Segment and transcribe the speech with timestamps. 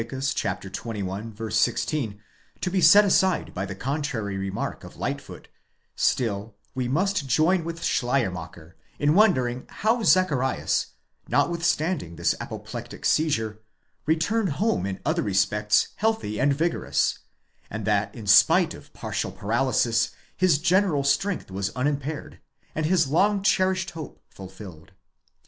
[0.03, 1.51] xxi.
[1.53, 2.21] 16,
[2.59, 5.45] to be set aside by the contrary remark of Lightfoot,§
[5.95, 10.87] sti, we must join with Schleiermacher in wondering how Zacharias,
[11.29, 13.61] nothwithstanding this apoplectic seizure,
[14.07, 17.19] returned home in other respects healthy and vigorous ;®
[17.69, 22.39] and that in spite of partial paralysis his general strength was unimpaired,
[22.73, 24.93] and his long cherished hope fulfilled.